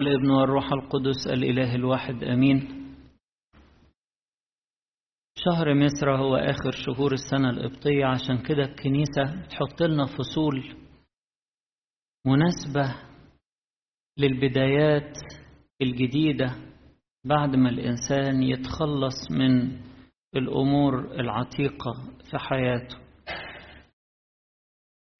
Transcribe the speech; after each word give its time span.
الابن 0.00 0.30
والروح 0.30 0.72
القدس 0.72 1.26
الإله 1.26 1.74
الواحد 1.74 2.24
أمين. 2.24 2.68
شهر 5.38 5.74
مصر 5.74 6.10
هو 6.16 6.36
آخر 6.36 6.70
شهور 6.70 7.12
السنة 7.12 7.50
القبطية 7.50 8.06
عشان 8.06 8.38
كده 8.42 8.62
الكنيسة 8.64 9.42
بتحط 9.44 9.82
لنا 9.82 10.06
فصول 10.06 10.74
مناسبة 12.26 12.94
للبدايات 14.18 15.18
الجديدة 15.82 16.54
بعد 17.24 17.56
ما 17.56 17.68
الإنسان 17.70 18.42
يتخلص 18.42 19.30
من 19.30 19.80
الأمور 20.36 21.14
العتيقة 21.14 21.92
في 22.30 22.38
حياته. 22.38 22.96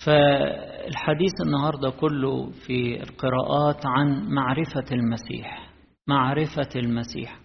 فالحديث 0.06 1.32
النهاردة 1.46 1.90
كله 1.90 2.50
في 2.66 3.02
القراءات 3.02 3.86
عن 3.86 4.28
معرفة 4.34 4.84
المسيح 4.92 5.70
معرفة 6.08 6.68
المسيح. 6.76 7.40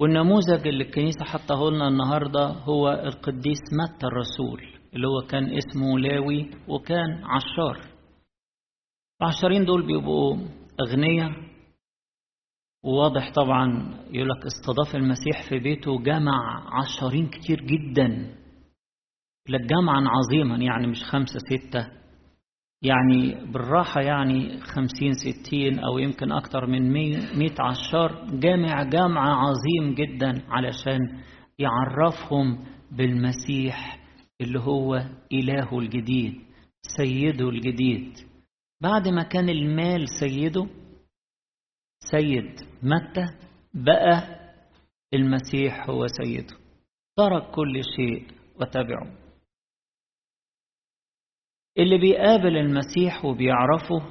والنموذج 0.00 0.66
اللي 0.66 0.84
الكنيسة 0.84 1.24
حطه 1.24 1.70
لنا 1.70 1.88
النهاردة 1.88 2.46
هو 2.46 2.92
القديس 2.92 3.60
متى 3.82 4.06
الرسول 4.06 4.62
اللي 4.94 5.06
هو 5.06 5.26
كان 5.30 5.44
اسمه 5.56 5.98
لاوي 5.98 6.50
وكان 6.68 7.24
عشار. 7.24 7.80
العشارين 9.22 9.64
دول 9.64 9.86
بيبقوا 9.86 10.36
أغنياء 10.80 11.30
وواضح 12.84 13.32
طبعا 13.32 13.94
يقولك 14.10 14.46
استضاف 14.46 14.96
المسيح 14.96 15.48
في 15.48 15.58
بيته 15.58 16.02
جمع 16.02 16.64
عشارين 16.80 17.26
كتير 17.28 17.60
جدا. 17.60 18.36
لك 19.48 19.60
جمعا 19.60 20.04
عظيما 20.08 20.56
يعني 20.56 20.86
مش 20.86 21.04
خمسة 21.04 21.38
ستة. 21.38 21.88
يعني 22.82 23.52
بالراحة 23.52 24.00
يعني 24.00 24.60
خمسين 24.60 25.12
ستين 25.12 25.78
أو 25.78 25.98
يمكن 25.98 26.32
أكتر 26.32 26.66
من 26.66 26.92
مئة 27.38 27.62
عشار 27.62 28.26
جامع 28.32 28.82
جمع 28.82 29.46
عظيم 29.48 29.94
جدا 29.94 30.42
علشان 30.48 30.98
يعرفهم 31.58 32.64
بالمسيح 32.92 33.98
اللي 34.40 34.60
هو 34.60 34.94
إله 35.32 35.78
الجديد 35.78 36.34
سيده 36.96 37.48
الجديد. 37.48 38.12
بعد 38.82 39.08
ما 39.08 39.22
كان 39.22 39.48
المال 39.48 40.04
سيده 40.20 40.66
سيد 42.10 42.60
متى؟ 42.82 43.24
بقى 43.74 44.40
المسيح 45.14 45.90
هو 45.90 46.06
سيده. 46.06 46.56
ترك 47.16 47.50
كل 47.50 47.80
شيء 47.96 48.26
وتبعه. 48.60 49.23
اللي 51.78 51.98
بيقابل 51.98 52.56
المسيح 52.56 53.24
وبيعرفه 53.24 54.02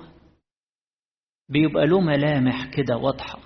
بيبقى 1.49 1.87
له 1.87 1.99
ملامح 2.01 2.65
كده 2.65 2.97
واضحة. 2.97 3.39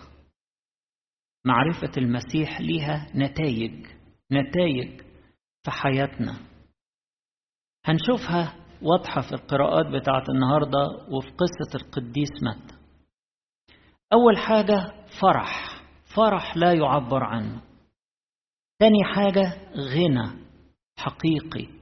معرفة 1.46 1.92
المسيح 1.98 2.62
ليها 2.62 3.12
نتائج 3.16 3.88
نتائج 4.32 5.02
في 5.66 5.72
حياتنا. 5.72 6.40
هنشوفها 7.86 8.56
واضحة 8.82 9.22
في 9.22 9.32
القراءات 9.32 9.86
بتاعت 9.86 10.30
النهاردة 10.30 10.80
وفي 11.10 11.28
قصة 11.30 11.76
القديس 11.86 12.30
متى 12.44 12.78
أول 14.14 14.38
حاجة 14.38 15.06
فرح 15.22 15.82
فرح 16.16 16.58
لا 16.58 16.74
يعبر 16.74 17.24
عنه. 17.24 17.62
تاني 18.80 19.04
حاجة 19.16 19.72
غنى 19.76 20.46
حقيقي. 20.98 21.77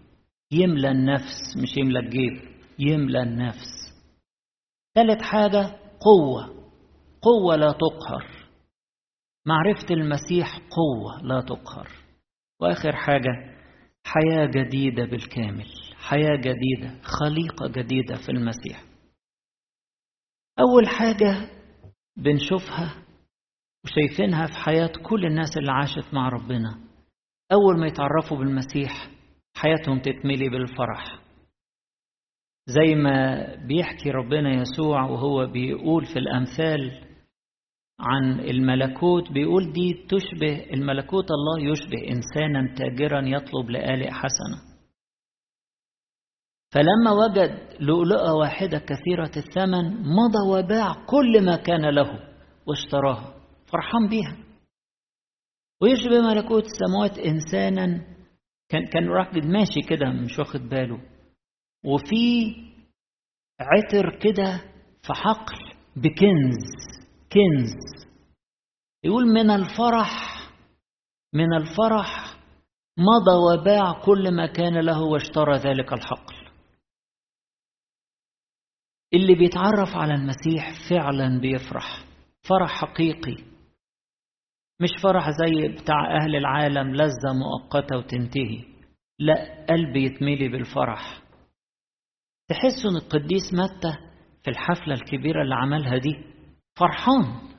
يملى 0.51 0.91
النفس 0.91 1.57
مش 1.57 1.77
يملى 1.77 1.99
الجيب 1.99 2.41
يملى 2.79 3.23
النفس. 3.23 3.95
ثالث 4.95 5.21
حاجة 5.21 5.79
قوة. 5.99 6.71
قوة 7.21 7.55
لا 7.55 7.71
تقهر. 7.71 8.49
معرفة 9.45 9.93
المسيح 9.93 10.57
قوة 10.57 11.21
لا 11.23 11.41
تقهر. 11.41 11.89
وآخر 12.61 12.95
حاجة 12.95 13.55
حياة 14.05 14.45
جديدة 14.45 15.05
بالكامل. 15.05 15.67
حياة 15.95 16.35
جديدة 16.35 17.01
خليقة 17.03 17.67
جديدة 17.67 18.15
في 18.15 18.29
المسيح. 18.31 18.83
أول 20.59 20.87
حاجة 20.87 21.49
بنشوفها 22.17 23.05
وشايفينها 23.85 24.47
في 24.47 24.53
حياة 24.53 24.91
كل 25.03 25.25
الناس 25.25 25.57
اللي 25.57 25.71
عاشت 25.71 26.13
مع 26.13 26.29
ربنا. 26.29 26.79
أول 27.51 27.79
ما 27.79 27.87
يتعرفوا 27.87 28.37
بالمسيح 28.37 29.14
حياتهم 29.55 29.99
تتملي 29.99 30.49
بالفرح. 30.49 31.19
زي 32.67 32.95
ما 32.95 33.45
بيحكي 33.67 34.11
ربنا 34.11 34.61
يسوع 34.61 35.03
وهو 35.03 35.47
بيقول 35.47 36.05
في 36.05 36.19
الأمثال 36.19 37.01
عن 37.99 38.39
الملكوت 38.39 39.31
بيقول 39.31 39.73
دي 39.73 39.93
تشبه 40.09 40.73
الملكوت 40.73 41.25
الله 41.31 41.71
يشبه 41.71 42.07
إنسانا 42.07 42.75
تاجرا 42.75 43.21
يطلب 43.21 43.69
لآلئ 43.69 44.11
حسنة. 44.11 44.75
فلما 46.73 47.11
وجد 47.11 47.75
لؤلؤة 47.79 48.33
واحدة 48.33 48.77
كثيرة 48.77 49.31
الثمن 49.37 49.85
مضى 50.01 50.49
وباع 50.49 50.93
كل 51.05 51.45
ما 51.45 51.55
كان 51.55 51.89
له 51.89 52.19
واشتراها 52.67 53.33
فرحان 53.71 54.09
بيها. 54.09 54.37
ويشبه 55.81 56.21
ملكوت 56.21 56.63
السماوات 56.65 57.17
إنسانا 57.17 58.14
كان 58.69 58.85
كان 58.85 59.07
راجل 59.07 59.51
ماشي 59.51 59.81
كده 59.89 60.09
مش 60.09 60.39
واخد 60.39 60.59
باله. 60.59 61.01
وفي 61.85 62.55
عطر 63.59 64.19
كده 64.19 64.57
في 65.01 65.13
حقل 65.13 65.73
بكنز 65.95 66.65
كنز. 67.33 68.05
يقول 69.03 69.25
من 69.25 69.49
الفرح 69.51 70.35
من 71.33 71.53
الفرح 71.53 72.35
مضى 72.97 73.59
وباع 73.61 74.05
كل 74.05 74.35
ما 74.35 74.45
كان 74.47 74.79
له 74.79 75.01
واشترى 75.01 75.57
ذلك 75.57 75.93
الحقل. 75.93 76.35
اللي 79.13 79.35
بيتعرف 79.35 79.95
على 79.95 80.13
المسيح 80.13 80.89
فعلا 80.89 81.39
بيفرح 81.39 82.03
فرح 82.49 82.69
حقيقي. 82.81 83.54
مش 84.81 84.89
فرح 85.03 85.29
زي 85.29 85.67
بتاع 85.67 86.17
أهل 86.21 86.35
العالم 86.35 86.95
لذة 86.95 87.33
مؤقتة 87.33 87.97
وتنتهي. 87.97 88.65
لا 89.19 89.65
قلبي 89.69 90.03
يتملي 90.05 90.47
بالفرح. 90.49 91.21
تحسوا 92.49 92.91
إن 92.91 92.95
القديس 92.95 93.53
متى 93.53 93.97
في 94.43 94.49
الحفلة 94.51 94.93
الكبيرة 94.93 95.41
اللي 95.43 95.55
عملها 95.55 95.97
دي؟ 95.97 96.23
فرحان. 96.79 97.49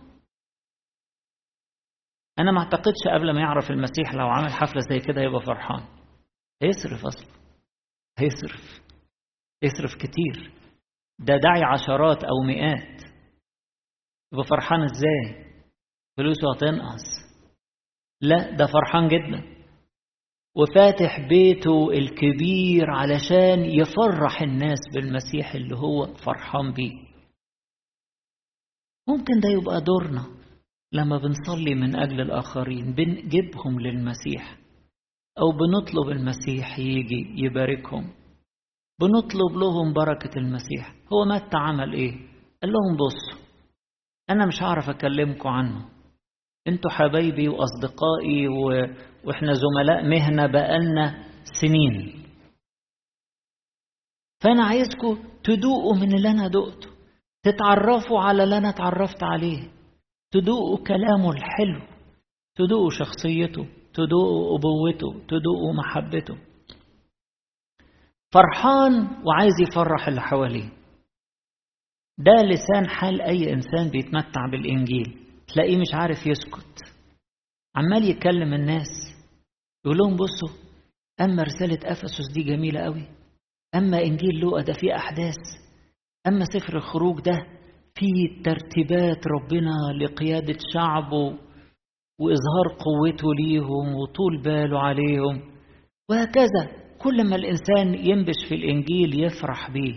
أنا 2.39 2.53
ما 2.53 2.59
أعتقدش 2.61 3.09
قبل 3.15 3.35
ما 3.35 3.41
يعرف 3.41 3.71
المسيح 3.71 4.15
لو 4.15 4.29
عمل 4.29 4.53
حفلة 4.53 4.81
زي 4.91 4.99
كده 5.01 5.21
يبقى 5.21 5.41
فرحان. 5.41 5.85
هيصرف 6.63 7.07
أصلا. 7.07 7.37
هيصرف. 8.19 8.81
يصرف 9.63 9.95
كتير. 9.95 10.53
ده 11.19 11.37
داعي 11.37 11.63
عشرات 11.65 12.25
أو 12.25 12.43
مئات. 12.47 13.03
يبقى 14.33 14.45
فرحان 14.51 14.83
إزاي؟ 14.83 15.46
فلوسه 16.17 16.53
هتنقص 16.57 17.27
لا 18.21 18.51
ده 18.57 18.67
فرحان 18.67 19.09
جدا. 19.09 19.57
وفاتح 20.57 21.29
بيته 21.29 21.91
الكبير 21.91 22.91
علشان 22.91 23.65
يفرح 23.65 24.43
الناس 24.43 24.79
بالمسيح 24.95 25.55
اللي 25.55 25.77
هو 25.77 26.07
فرحان 26.15 26.73
بيه. 26.73 26.93
ممكن 29.09 29.41
ده 29.41 29.49
يبقى 29.49 29.81
دورنا 29.81 30.27
لما 30.93 31.19
بنصلي 31.19 31.75
من 31.75 31.97
أجل 31.97 32.21
الآخرين 32.21 32.95
بنجيبهم 32.95 33.81
للمسيح 33.81 34.59
أو 35.39 35.53
بنطلب 35.53 36.09
المسيح 36.11 36.79
يجي 36.79 37.33
يباركهم. 37.45 38.13
بنطلب 39.01 39.53
لهم 39.57 39.93
بركة 39.93 40.39
المسيح. 40.39 40.95
هو 41.13 41.25
متى 41.25 41.57
عمل 41.57 41.93
إيه؟ 41.93 42.13
قال 42.63 42.73
لهم 42.73 42.97
بصوا 42.97 43.47
أنا 44.31 44.47
مش 44.47 44.63
هعرف 44.63 44.89
أكلمكم 44.89 45.49
عنه. 45.49 45.96
أنتوا 46.69 46.91
حبايبي 46.91 47.49
واصدقائي 47.49 48.49
و... 48.49 48.69
وإحنا 49.25 49.53
زملاء 49.53 50.09
مهنة 50.09 50.47
بقالنا 50.47 51.25
سنين. 51.61 52.23
فأنا 54.41 54.65
عايزكم 54.65 55.19
تدوقوا 55.45 55.95
من 55.95 56.15
اللي 56.15 56.31
أنا 56.31 56.49
دقته. 56.49 56.89
تتعرفوا 57.43 58.21
على 58.21 58.45
اللي 58.45 58.59
أنا 58.59 58.69
اتعرفت 58.69 59.23
عليه. 59.23 59.71
تدوقوا 60.31 60.79
كلامه 60.87 61.31
الحلو. 61.31 61.81
تدوقوا 62.57 62.91
شخصيته. 62.91 63.67
تدوقوا 63.95 64.59
أبوته. 64.59 65.27
تدوقوا 65.29 65.75
محبته. 65.75 66.37
فرحان 68.35 68.93
وعايز 69.25 69.55
يفرح 69.69 70.09
اللي 70.09 70.21
حواليه. 70.21 70.69
ده 72.19 72.33
لسان 72.45 72.89
حال 72.89 73.21
أي 73.21 73.53
إنسان 73.53 73.89
بيتمتع 73.89 74.47
بالإنجيل. 74.51 75.26
تلاقيه 75.55 75.77
مش 75.77 75.95
عارف 75.95 76.27
يسكت. 76.27 76.81
عمال 77.77 78.11
يكلم 78.11 78.55
الناس 78.55 78.89
يقول 79.85 79.99
لهم 79.99 80.17
بصوا 80.17 80.59
أما 81.21 81.43
رسالة 81.43 81.79
أفسس 81.93 82.33
دي 82.35 82.43
جميلة 82.43 82.81
قوي 82.81 83.05
أما 83.75 84.03
إنجيل 84.03 84.35
لوقا 84.41 84.63
ده 84.63 84.73
فيه 84.73 84.97
أحداث 84.97 85.37
أما 86.27 86.45
سفر 86.45 86.77
الخروج 86.77 87.21
ده 87.21 87.47
في 87.95 88.07
ترتيبات 88.45 89.27
ربنا 89.27 89.73
لقيادة 90.05 90.59
شعبه 90.75 91.39
وإظهار 92.21 92.67
قوته 92.79 93.35
ليهم 93.35 93.95
وطول 93.95 94.43
باله 94.43 94.79
عليهم 94.79 95.43
وهكذا 96.11 96.71
كل 96.99 97.29
ما 97.31 97.37
الإنسان 97.37 97.95
ينبش 97.95 98.35
في 98.49 98.55
الإنجيل 98.55 99.25
يفرح 99.25 99.71
بيه 99.71 99.95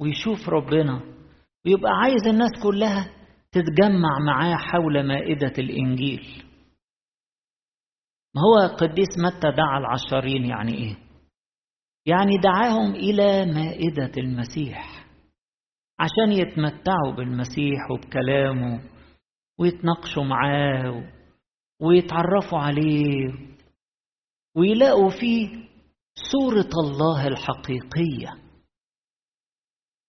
ويشوف 0.00 0.48
ربنا 0.48 1.00
ويبقى 1.66 1.90
عايز 2.02 2.26
الناس 2.28 2.50
كلها 2.62 3.10
تتجمع 3.62 4.18
معاه 4.26 4.56
حول 4.56 5.06
مائدة 5.06 5.52
الإنجيل 5.58 6.44
ما 8.34 8.42
هو 8.42 8.76
قديس 8.76 9.08
متى 9.18 9.50
دعا 9.56 9.78
العشرين 9.78 10.44
يعني 10.44 10.74
إيه؟ 10.74 10.96
يعني 12.06 12.36
دعاهم 12.44 12.94
إلى 12.94 13.46
مائدة 13.46 14.12
المسيح 14.18 15.06
عشان 16.00 16.32
يتمتعوا 16.32 17.12
بالمسيح 17.16 17.90
وبكلامه 17.90 18.80
ويتناقشوا 19.58 20.24
معاه 20.24 21.04
ويتعرفوا 21.80 22.58
عليه 22.58 23.32
ويلاقوا 24.56 25.10
فيه 25.10 25.48
صورة 26.32 26.70
الله 26.84 27.26
الحقيقية 27.28 28.47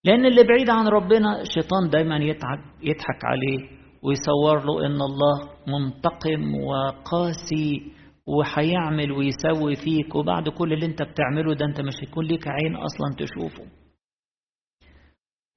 لأن 0.04 0.26
اللي 0.26 0.44
بعيد 0.44 0.70
عن 0.70 0.88
ربنا 0.88 1.42
الشيطان 1.42 1.90
دايما 1.90 2.18
يتعب 2.18 2.60
يضحك 2.82 3.26
عليه 3.26 3.80
ويصور 4.04 4.64
له 4.66 4.86
إن 4.86 5.02
الله 5.02 5.50
منتقم 5.68 6.56
وقاسي 6.56 7.92
وهيعمل 8.28 9.12
ويسوي 9.12 9.76
فيك 9.76 10.16
وبعد 10.16 10.50
كل 10.50 10.74
اللي 10.74 10.86
أنت 10.86 11.02
بتعمله 11.02 11.54
ده 11.54 11.66
أنت 11.66 11.82
مش 11.82 11.94
هيكون 12.04 12.26
ليك 12.26 12.48
عين 12.48 12.76
أصلا 12.76 13.16
تشوفه. 13.18 13.72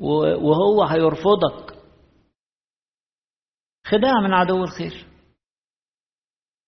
وهو 0.00 0.85
هيرفضك. 0.85 1.77
خداع 3.87 4.21
من 4.21 4.33
عدو 4.33 4.62
الخير. 4.65 5.06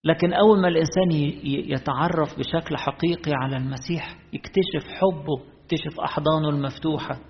لكن 0.04 0.32
أول 0.32 0.60
ما 0.60 0.68
الإنسان 0.68 1.10
يتعرف 1.44 2.38
بشكل 2.38 2.76
حقيقي 2.76 3.32
على 3.34 3.56
المسيح 3.56 4.16
يكتشف 4.32 4.88
حبه 4.88 5.40
يكتشف 5.64 6.00
أحضانه 6.00 6.48
المفتوحة 6.48 7.20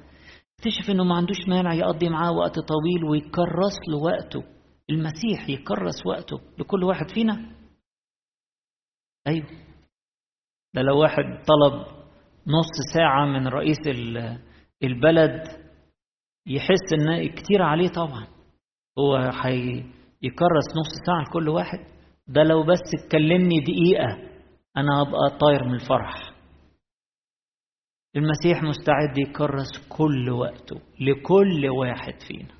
يكتشف 0.66 0.90
إنه 0.90 1.04
ما 1.04 1.14
عندوش 1.14 1.48
مانع 1.48 1.74
يقضي 1.74 2.08
معاه 2.08 2.32
وقت 2.32 2.58
طويل 2.58 3.04
ويكرس 3.10 3.78
له 3.88 3.96
وقته 3.96 4.44
المسيح 4.90 5.48
يكرس 5.48 6.06
وقته 6.06 6.40
لكل 6.58 6.84
واحد 6.84 7.10
فينا. 7.14 7.54
أيوه. 9.26 9.46
ده 10.74 10.82
لو 10.82 11.00
واحد 11.00 11.22
طلب 11.24 11.86
نص 12.46 12.94
ساعة 12.94 13.26
من 13.26 13.48
رئيس 13.48 13.78
البلد 14.82 15.42
يحس 16.46 16.92
إن 16.92 17.28
كتير 17.28 17.62
عليه 17.62 17.88
طبعا. 17.88 18.26
هو 18.98 19.16
هيكرس 19.16 20.66
نص 20.76 20.92
ساعة 21.06 21.22
لكل 21.30 21.48
واحد. 21.48 21.78
ده 22.28 22.42
لو 22.42 22.62
بس 22.62 22.80
تكلمني 23.08 23.60
دقيقة 23.60 24.30
أنا 24.76 25.02
هبقى 25.02 25.38
طاير 25.40 25.64
من 25.64 25.74
الفرح. 25.74 26.33
المسيح 28.16 28.62
مستعد 28.62 29.18
يكرس 29.18 29.88
كل 29.88 30.30
وقته 30.30 30.80
لكل 31.00 31.68
واحد 31.68 32.14
فينا. 32.28 32.54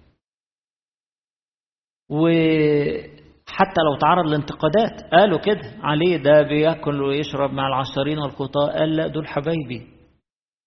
وحتى 2.10 3.80
لو 3.90 3.98
تعرض 4.00 4.26
لانتقادات 4.26 5.02
قالوا 5.12 5.38
كده. 5.38 5.74
عليه 5.82 6.16
ده 6.16 6.42
بياكل 6.42 7.02
ويشرب 7.02 7.50
مع 7.50 7.66
العشرين 7.68 8.18
والخطاة 8.18 8.72
قال 8.78 8.96
لا 8.96 9.06
دول 9.06 9.28
حبايبي. 9.28 9.88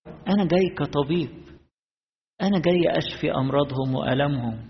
أنا 0.08 0.48
جاي 0.48 0.76
كطبيب. 0.78 1.30
أنا 2.42 2.60
جاي 2.60 2.98
أشفي 2.98 3.32
أمراضهم 3.32 3.96
وألمهم. 3.96 4.70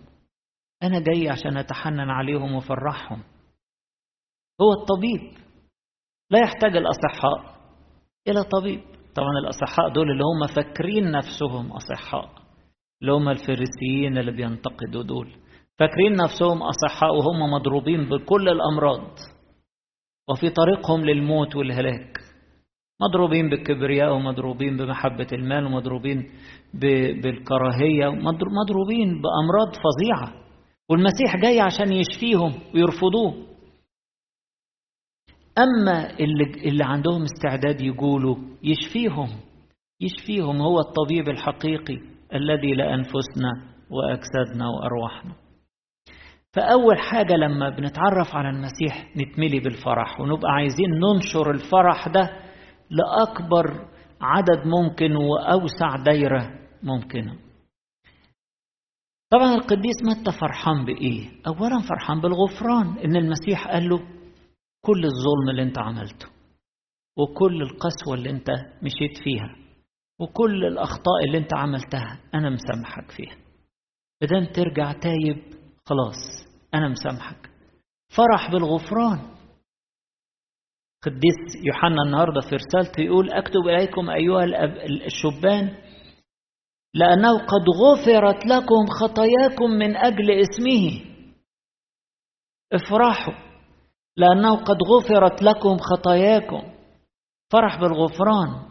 أنا 0.83 0.99
جاي 0.99 1.29
عشان 1.29 1.57
أتحنن 1.57 2.09
عليهم 2.09 2.55
وأفرحهم. 2.55 3.23
هو 4.61 4.73
الطبيب. 4.73 5.37
لا 6.29 6.39
يحتاج 6.39 6.77
الأصحاء 6.77 7.57
إلى 8.27 8.43
طبيب. 8.43 8.96
طبعا 9.17 9.39
الأصحاء 9.43 9.89
دول 9.89 10.11
اللي 10.11 10.23
هم 10.23 10.47
فاكرين 10.55 11.11
نفسهم 11.11 11.71
أصحاء 11.71 12.29
اللي 13.01 13.13
هم 13.13 13.29
الفريسيين 13.29 14.17
اللي 14.17 14.31
بينتقدوا 14.31 15.03
دول. 15.03 15.27
فاكرين 15.79 16.13
نفسهم 16.13 16.63
أصحاء 16.63 17.15
وهم 17.15 17.51
مضروبين 17.53 18.09
بكل 18.09 18.49
الأمراض. 18.49 19.07
وفي 20.29 20.49
طريقهم 20.49 21.05
للموت 21.05 21.55
والهلاك. 21.55 22.17
مضروبين 23.01 23.49
بالكبرياء 23.49 24.13
ومضروبين 24.13 24.77
بمحبة 24.77 25.27
المال 25.33 25.65
ومضروبين 25.65 26.23
بالكراهية 27.23 28.09
مضروبين 28.09 29.21
بأمراض 29.21 29.69
فظيعة. 29.85 30.33
والمسيح 30.89 31.37
جاي 31.41 31.59
عشان 31.59 31.93
يشفيهم 31.93 32.53
ويرفضوه. 32.75 33.33
أما 35.57 36.09
اللي, 36.19 36.43
اللي 36.69 36.83
عندهم 36.83 37.23
استعداد 37.23 37.81
يقولوا 37.81 38.35
يشفيهم 38.63 39.27
يشفيهم 40.01 40.61
هو 40.61 40.79
الطبيب 40.79 41.29
الحقيقي 41.29 41.97
الذي 42.33 42.73
لأنفسنا 42.73 43.51
وأجسادنا 43.89 44.65
وأرواحنا 44.69 45.33
فأول 46.53 46.97
حاجة 46.99 47.33
لما 47.33 47.69
بنتعرف 47.69 48.35
على 48.35 48.49
المسيح 48.49 49.17
نتملي 49.17 49.59
بالفرح 49.59 50.19
ونبقى 50.19 50.51
عايزين 50.51 50.89
ننشر 50.89 51.51
الفرح 51.51 52.07
ده 52.07 52.29
لأكبر 52.89 53.87
عدد 54.21 54.67
ممكن 54.67 55.15
وأوسع 55.15 55.95
دايرة 56.05 56.49
ممكنة 56.83 57.35
طبعا 59.31 59.55
القديس 59.55 59.95
متى 60.05 60.31
فرحان 60.39 60.85
بإيه؟ 60.85 61.29
أولا 61.47 61.81
فرحان 61.89 62.21
بالغفران 62.21 62.97
إن 63.05 63.15
المسيح 63.15 63.67
قال 63.67 63.89
له 63.89 63.99
كل 64.81 65.05
الظلم 65.05 65.49
اللي 65.49 65.63
انت 65.63 65.79
عملته 65.79 66.27
وكل 67.17 67.61
القسوة 67.61 68.13
اللي 68.13 68.29
انت 68.29 68.49
مشيت 68.83 69.23
فيها 69.23 69.55
وكل 70.19 70.65
الأخطاء 70.65 71.23
اللي 71.27 71.37
انت 71.37 71.53
عملتها 71.53 72.19
أنا 72.33 72.49
مسامحك 72.49 73.11
فيها. 73.11 73.37
بدل 74.21 74.51
ترجع 74.53 74.91
تايب 74.91 75.43
خلاص 75.85 76.47
أنا 76.73 76.87
مسامحك. 76.87 77.49
فرح 78.17 78.51
بالغفران. 78.51 79.37
قديس 81.03 81.65
يوحنا 81.65 82.03
النهارده 82.05 82.41
في 82.41 82.55
رسالته 82.55 83.01
يقول 83.01 83.31
أكتب 83.31 83.67
إليكم 83.67 84.09
أيها 84.09 84.43
الشبان 85.05 85.77
لأنه 86.93 87.37
قد 87.37 87.65
غفرت 87.83 88.45
لكم 88.45 88.85
خطاياكم 89.01 89.69
من 89.69 89.95
أجل 89.97 90.31
اسمه. 90.31 91.01
افرحوا. 92.73 93.46
لأنه 94.17 94.55
قد 94.55 94.77
غفرت 94.89 95.43
لكم 95.43 95.77
خطاياكم. 95.77 96.61
فرح 97.51 97.79
بالغفران. 97.79 98.67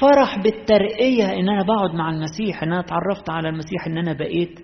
فرح 0.00 0.38
بالترقية 0.42 1.24
إن 1.24 1.48
أنا 1.48 1.62
بقعد 1.62 1.94
مع 1.94 2.10
المسيح. 2.10 2.62
إن 2.62 2.72
أنا 2.72 2.80
اتعرفت 2.80 3.30
على 3.30 3.48
المسيح 3.48 3.86
إن 3.86 3.98
أنا 3.98 4.12
بقيت 4.12 4.58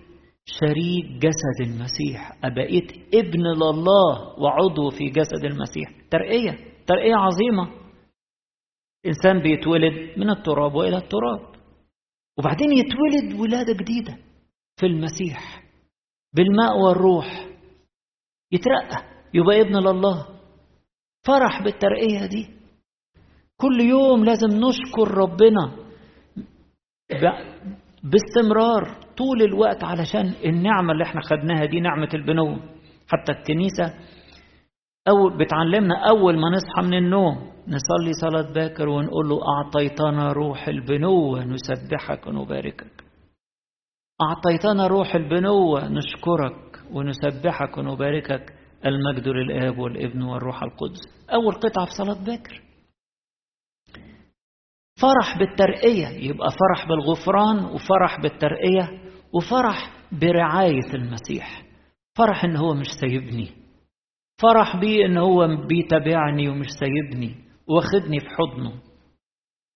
شريك 0.44 1.04
جسد 1.04 1.60
المسيح. 1.60 2.32
بقيت 2.44 3.14
ابن 3.14 3.40
لله 3.40 4.38
وعضو 4.38 4.90
في 4.90 5.10
جسد 5.10 5.44
المسيح. 5.44 5.90
ترقية 6.10 6.58
ترقية 6.86 7.14
عظيمة. 7.14 7.86
إنسان 9.06 9.38
بيتولد 9.42 10.18
من 10.18 10.30
التراب 10.30 10.74
وإلى 10.74 10.96
التراب. 10.96 11.56
وبعدين 12.38 12.72
يتولد 12.72 13.40
ولادة 13.40 13.72
جديدة 13.72 14.18
في 14.76 14.86
المسيح. 14.86 15.62
بالماء 16.34 16.78
والروح 16.78 17.46
يترقى. 18.52 19.15
يبقى 19.34 19.60
ابن 19.60 19.76
لله. 19.76 20.26
فرح 21.26 21.62
بالترقية 21.62 22.26
دي. 22.26 22.48
كل 23.56 23.80
يوم 23.80 24.24
لازم 24.24 24.48
نشكر 24.48 25.14
ربنا 25.14 25.72
باستمرار 28.02 28.84
طول 29.16 29.42
الوقت 29.42 29.84
علشان 29.84 30.34
النعمة 30.44 30.92
اللي 30.92 31.04
إحنا 31.04 31.20
خدناها 31.20 31.64
دي 31.64 31.80
نعمة 31.80 32.08
البنوة 32.14 32.56
حتى 33.08 33.32
الكنيسة 33.32 33.94
أول 35.08 35.38
بتعلمنا 35.38 36.08
أول 36.08 36.34
ما 36.40 36.48
نصحى 36.50 36.82
من 36.88 36.94
النوم 36.98 37.52
نصلي 37.68 38.12
صلاة 38.12 38.52
باكر 38.52 38.88
ونقول 38.88 39.28
له 39.28 39.38
أعطيتنا 39.56 40.32
روح 40.32 40.68
البنوة 40.68 41.44
نسبحك 41.44 42.26
ونباركك. 42.26 43.04
أعطيتنا 44.22 44.86
روح 44.86 45.14
البنوة 45.14 45.88
نشكرك 45.88 46.82
ونسبحك 46.92 47.78
ونباركك. 47.78 48.52
المجد 48.86 49.28
للآب 49.28 49.78
والابن 49.78 50.22
والروح 50.22 50.62
القدس. 50.62 51.00
أول 51.34 51.54
قطعة 51.54 51.84
في 51.86 51.90
صلاة 51.98 52.24
باكر 52.24 52.62
فرح 55.00 55.38
بالترقية 55.38 56.06
يبقى 56.06 56.48
فرح 56.50 56.88
بالغفران 56.88 57.64
وفرح 57.64 58.20
بالترقية 58.20 59.12
وفرح 59.32 59.90
برعاية 60.12 60.94
المسيح. 60.94 61.62
فرح 62.18 62.44
إن 62.44 62.56
هو 62.56 62.74
مش 62.74 62.86
سايبني. 63.00 63.48
فرح 64.42 64.76
بيه 64.76 65.06
إن 65.06 65.18
هو 65.18 65.66
بيتابعني 65.66 66.48
ومش 66.48 66.66
سايبني. 66.80 67.34
واخدني 67.68 68.20
في 68.20 68.26
حضنه. 68.28 68.72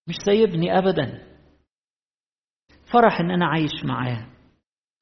مش 0.08 0.14
سايبني 0.26 0.78
أبدا. 0.78 1.26
فرح 2.92 3.20
إن 3.20 3.30
أنا 3.30 3.46
عايش 3.46 3.84
معاه. 3.84 4.26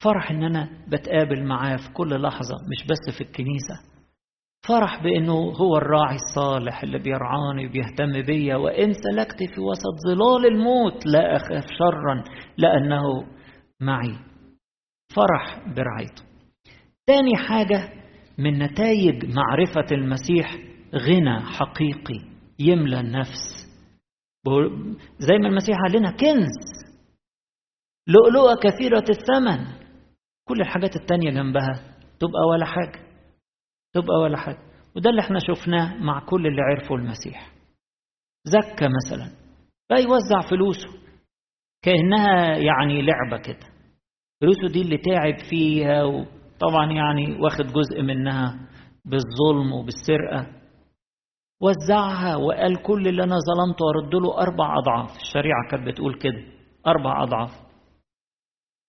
فرح 0.03 0.31
إن 0.31 0.43
أنا 0.43 0.69
بتقابل 0.87 1.43
معاه 1.45 1.77
في 1.77 1.93
كل 1.93 2.21
لحظة 2.21 2.55
مش 2.71 2.87
بس 2.87 3.15
في 3.17 3.21
الكنيسة. 3.23 3.88
فرح 4.67 5.03
بأنه 5.03 5.33
هو 5.33 5.77
الراعي 5.77 6.15
الصالح 6.15 6.83
اللي 6.83 6.99
بيرعاني 6.99 7.67
وبيهتم 7.67 8.21
بيا 8.21 8.55
وإن 8.55 8.93
سلكت 8.93 9.37
في 9.55 9.61
وسط 9.61 9.95
ظلال 10.07 10.45
الموت 10.45 11.05
لا 11.05 11.35
أخاف 11.35 11.65
شرا 11.79 12.23
لأنه 12.57 13.03
معي. 13.81 14.15
فرح 15.15 15.67
برعايته. 15.75 16.23
تاني 17.07 17.35
حاجة 17.47 17.89
من 18.37 18.59
نتائج 18.59 19.25
معرفة 19.35 19.85
المسيح 19.91 20.57
غنى 20.95 21.39
حقيقي 21.39 22.19
يملى 22.59 22.99
النفس. 22.99 23.69
زي 25.19 25.37
ما 25.37 25.47
المسيح 25.47 25.77
قال 25.77 25.99
لنا 25.99 26.11
كنز 26.11 26.89
لؤلؤة 28.07 28.55
كثيرة 28.55 29.05
الثمن. 29.09 29.65
كل 30.47 30.61
الحاجات 30.61 30.95
التانية 30.95 31.31
جنبها 31.31 31.73
تبقى 32.19 32.41
ولا 32.51 32.65
حاجة. 32.65 33.08
تبقى 33.93 34.17
ولا 34.23 34.37
حاجة. 34.37 34.59
وده 34.95 35.09
اللي 35.09 35.21
إحنا 35.21 35.39
شفناه 35.39 35.95
مع 35.97 36.25
كل 36.25 36.47
اللي 36.47 36.61
عرفوا 36.61 36.97
المسيح. 36.97 37.51
زكى 38.45 38.87
مثلا. 38.87 39.31
بقى 39.89 40.03
يوزع 40.03 40.49
فلوسه. 40.49 40.89
كأنها 41.83 42.57
يعني 42.57 43.01
لعبة 43.01 43.37
كده. 43.43 43.67
فلوسه 44.41 44.67
دي 44.73 44.81
اللي 44.81 44.97
تعب 44.97 45.49
فيها 45.49 46.03
وطبعا 46.03 46.91
يعني 46.91 47.41
واخد 47.41 47.65
جزء 47.65 48.01
منها 48.01 48.69
بالظلم 49.05 49.73
وبالسرقة. 49.73 50.59
وزعها 51.61 52.35
وقال 52.35 52.81
كل 52.81 53.07
اللي 53.07 53.23
أنا 53.23 53.35
ظلمته 53.39 53.85
أرد 53.89 54.15
له 54.15 54.37
أربع 54.41 54.75
أضعاف. 54.77 55.17
الشريعة 55.21 55.67
كانت 55.71 55.87
بتقول 55.87 56.19
كده. 56.19 56.43
أربع 56.87 57.23
أضعاف. 57.23 57.51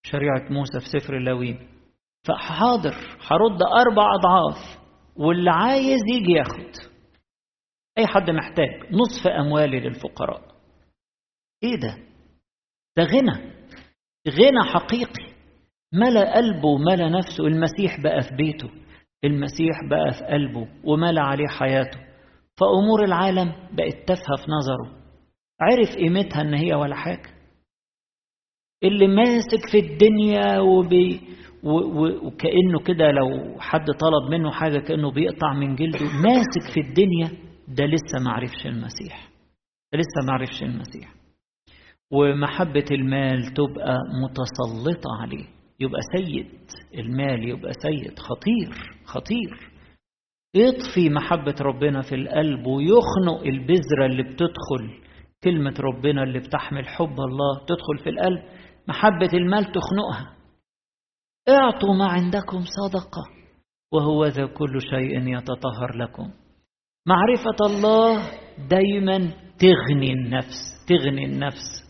شريعة 0.07 0.53
موسى 0.53 0.81
في 0.81 0.99
سفر 0.99 1.17
اللاوين 1.17 1.69
فحاضر. 2.29 2.95
هرد 3.31 3.63
أربع 3.63 4.15
أضعاف. 4.15 4.80
واللي 5.21 5.51
عايز 5.51 6.01
يجي 6.15 6.33
ياخد. 6.33 6.91
أي 7.99 8.07
حد 8.07 8.31
محتاج 8.31 8.69
نصف 8.93 9.27
أموالي 9.27 9.81
للفقراء. 9.81 10.43
إيه 11.63 11.77
ده؟ 11.77 11.99
ده 12.97 13.05
غنى. 13.05 13.53
غنى 14.29 14.73
حقيقي. 14.75 15.31
ملأ 15.95 16.35
قلبه 16.37 16.69
وملأ 16.69 17.09
نفسه. 17.09 17.47
المسيح 17.47 18.01
بقى 18.01 18.21
في 18.23 18.35
بيته. 18.37 18.71
المسيح 19.25 19.85
بقى 19.91 20.19
في 20.19 20.25
قلبه 20.25 20.69
وملأ 20.85 21.23
عليه 21.23 21.49
حياته. 21.49 21.99
فأمور 22.61 23.05
العالم 23.05 23.53
بقت 23.73 24.09
تافهة 24.09 24.37
في 24.37 24.51
نظره. 24.51 25.01
عرف 25.61 25.97
قيمتها 25.97 26.41
إن 26.41 26.55
هي 26.55 26.75
ولا 26.75 26.95
حاجة. 26.95 27.31
اللي 28.85 29.07
ماسك 29.07 29.69
في 29.73 29.79
الدنيا 29.79 30.59
وبي 30.61 31.21
وكأنه 31.65 32.81
كده 32.87 33.11
لو 33.11 33.61
حد 33.61 33.85
طلب 33.87 34.31
منه 34.31 34.51
حاجة 34.51 34.79
كأنه 34.79 35.11
بيقطع 35.11 35.53
من 35.53 35.75
جلده 35.77 35.99
ماسك 36.05 36.75
في 36.75 36.81
الدنيا 36.81 37.29
ده 37.69 37.85
لسه 37.87 38.25
ما 38.25 38.31
عرفش 38.33 38.67
المسيح. 38.67 39.29
ده 39.93 39.99
لسه 39.99 40.27
ما 40.27 40.33
عرفش 40.33 40.63
المسيح. 40.63 41.15
ومحبة 42.13 42.85
المال 42.91 43.43
تبقى 43.55 43.99
متسلطة 44.25 45.11
عليه. 45.21 45.45
يبقى 45.81 46.01
سيد 46.17 46.47
المال 46.99 47.49
يبقى 47.49 47.73
سيد 47.73 48.19
خطير 48.19 48.97
خطير. 49.05 49.71
يطفي 50.55 51.11
محبة 51.11 51.55
ربنا 51.61 52.03
في 52.03 52.15
القلب 52.15 52.67
ويخنق 52.67 53.43
البذرة 53.47 54.07
اللي 54.07 54.23
بتدخل 54.23 55.01
كلمة 55.45 55.75
ربنا 55.81 56.23
اللي 56.23 56.39
بتحمل 56.39 56.87
حب 56.89 57.21
الله 57.21 57.65
تدخل 57.67 58.05
في 58.05 58.11
القلب. 58.11 58.43
محبة 58.89 59.31
المال 59.35 59.65
تخنقها. 59.65 60.37
اعطوا 61.51 61.95
ما 61.95 62.07
عندكم 62.07 62.61
صدقة. 62.65 63.23
وهو 63.93 64.25
ذا 64.27 64.47
كل 64.47 64.81
شيء 64.81 65.37
يتطهر 65.39 65.97
لكم. 65.97 66.31
معرفة 67.07 67.67
الله 67.67 68.23
دايما 68.69 69.19
تغني 69.59 70.13
النفس 70.13 70.87
تغني 70.89 71.25
النفس. 71.25 71.85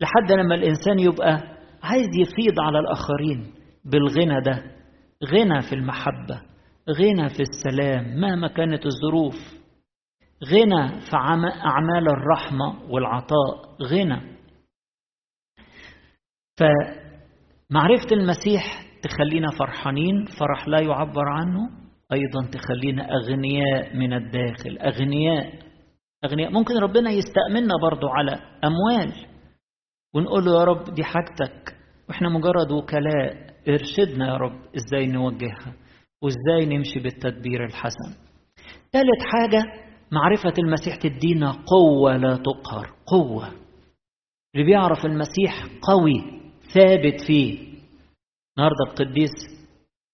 لحد 0.00 0.32
لما 0.32 0.54
الإنسان 0.54 0.98
يبقى 0.98 1.40
عايز 1.82 2.08
يفيض 2.20 2.60
على 2.60 2.78
الآخرين 2.78 3.54
بالغنى 3.84 4.40
ده 4.40 4.62
غنى 5.24 5.60
في 5.62 5.72
المحبة 5.74 6.42
غنى 6.90 7.28
في 7.28 7.40
السلام 7.42 8.20
مهما 8.20 8.48
كانت 8.48 8.82
الظروف 8.86 9.34
غنى 10.44 11.00
في 11.00 11.16
أعمال 11.16 12.08
الرحمة 12.08 12.82
والعطاء 12.90 13.76
غنى. 13.82 14.32
فمعرفة 17.72 18.06
المسيح 18.12 18.84
تخلينا 19.02 19.50
فرحانين 19.50 20.24
فرح 20.24 20.68
لا 20.68 20.80
يعبر 20.80 21.28
عنه 21.28 21.70
أيضا 22.12 22.50
تخلينا 22.50 23.08
أغنياء 23.14 23.96
من 23.96 24.12
الداخل 24.12 24.78
أغنياء 24.78 25.52
أغنياء. 26.24 26.50
ممكن 26.52 26.74
ربنا 26.74 27.10
يستأمننا 27.10 27.74
برضو 27.82 28.08
على 28.08 28.38
أموال. 28.64 29.12
ونقول 30.14 30.44
له 30.44 30.58
يا 30.58 30.64
رب 30.64 30.94
دي 30.94 31.04
حاجتك. 31.04 31.74
وإحنا 32.08 32.28
مجرد 32.28 32.70
وكلاء. 32.72 33.52
ارشدنا 33.68 34.28
يا 34.28 34.36
رب 34.36 34.60
إزاي 34.76 35.06
نوجهها 35.06 35.72
وإزاي 36.22 36.76
نمشي 36.76 37.00
بالتدبير 37.00 37.64
الحسن. 37.64 38.14
ثالث 38.92 39.22
حاجة 39.32 39.64
معرفة 40.12 40.54
المسيح 40.58 40.96
تدينا 40.96 41.52
قوة 41.66 42.16
لا 42.16 42.36
تقهر 42.36 42.90
قوة. 43.06 43.48
اللي 44.54 44.66
بيعرف 44.66 45.06
المسيح 45.06 45.66
قوي. 45.82 46.41
ثابت 46.74 47.20
فيه. 47.26 47.72
النهارده 48.58 48.84
القديس 48.88 49.30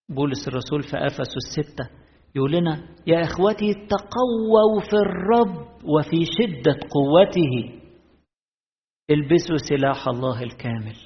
بولس 0.09 0.49
الرسول 0.49 0.83
في 0.83 0.97
أفسس 0.97 1.37
الستة 1.37 1.91
يقول 2.35 2.53
لنا 2.53 2.89
يا 3.07 3.23
إخوتي 3.23 3.75
تقووا 3.75 4.81
في 4.81 4.97
الرب 4.97 5.85
وفي 5.85 6.25
شدة 6.25 6.81
قوته. 6.91 7.81
البسوا 9.11 9.57
سلاح 9.57 10.09
الله 10.09 10.43
الكامل. 10.43 10.97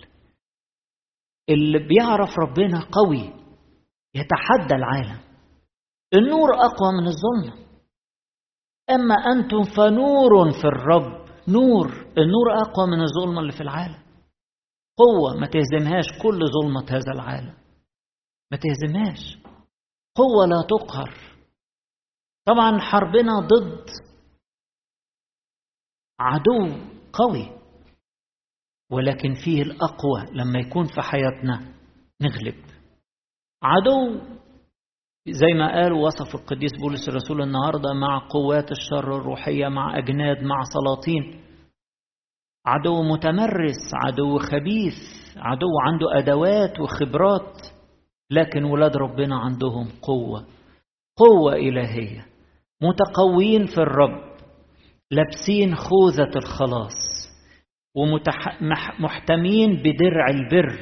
اللي 1.51 1.79
بيعرف 1.79 2.39
ربنا 2.39 2.81
قوي 2.93 3.33
يتحدى 4.15 4.75
العالم. 4.75 5.21
النور 6.15 6.55
أقوى 6.55 6.93
من 7.01 7.07
الظلمة. 7.07 7.67
أما 8.91 9.15
أنتم 9.15 9.63
فنور 9.63 10.51
في 10.51 10.65
الرب. 10.65 11.23
نور 11.49 11.87
النور 12.19 12.53
أقوى 12.63 12.87
من 12.87 13.01
الظلمة 13.01 13.41
اللي 13.41 13.53
في 13.53 13.61
العالم. 13.61 14.02
قوة 14.97 15.41
ما 15.41 15.47
تهزمهاش 15.47 16.05
كل 16.23 16.41
ظلمة 16.61 16.87
هذا 16.91 17.13
العالم. 17.15 17.55
ما 18.53 18.59
تهزمهاش. 18.59 19.39
قوة 20.17 20.47
لا 20.47 20.67
تقهر. 20.71 21.15
طبعا 22.47 22.79
حربنا 22.81 23.41
ضد 23.41 23.87
عدو 26.21 26.77
قوي 27.13 27.63
ولكن 28.91 29.35
فيه 29.45 29.63
الأقوى 29.63 30.25
لما 30.33 30.59
يكون 30.59 30.85
في 30.87 31.01
حياتنا 31.01 31.75
نغلب. 32.23 32.65
عدو 33.63 34.21
زي 35.29 35.53
ما 35.55 35.73
قال 35.73 35.93
وصف 35.93 36.35
القديس 36.35 36.71
بولس 36.81 37.09
الرسول 37.09 37.43
النهارده 37.43 37.93
مع 37.93 38.29
قوات 38.29 38.71
الشر 38.71 39.17
الروحية 39.17 39.69
مع 39.69 39.99
أجناد 39.99 40.43
مع 40.43 40.63
سلاطين. 40.65 41.42
عدو 42.67 43.03
متمرس 43.03 43.95
عدو 43.95 44.39
خبيث 44.39 44.95
عدو 45.37 45.69
عنده 45.81 46.19
أدوات 46.19 46.81
وخبرات 46.81 47.59
لكن 48.31 48.65
ولاد 48.65 48.97
ربنا 48.97 49.37
عندهم 49.37 49.89
قوة 50.03 50.47
قوة 51.17 51.55
إلهية 51.55 52.27
متقوين 52.83 53.67
في 53.67 53.79
الرب 53.79 54.33
لابسين 55.11 55.75
خوذة 55.75 56.31
الخلاص 56.37 57.13
ومحتمين 57.97 59.83
بدرع 59.83 60.31
البر 60.31 60.81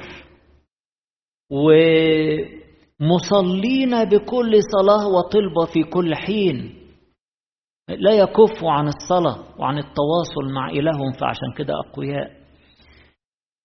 ومصلين 3.01 4.05
بكل 4.05 4.61
صلاة 4.63 5.09
وطلبة 5.09 5.65
في 5.73 5.83
كل 5.83 6.15
حين. 6.15 6.80
لا 7.99 8.13
يكفوا 8.13 8.71
عن 8.73 8.89
الصلاة 8.89 9.61
وعن 9.61 9.79
التواصل 9.79 10.53
مع 10.55 10.71
إلههم 10.71 11.13
فعشان 11.13 11.53
كده 11.57 11.75
أقوياء. 11.87 12.41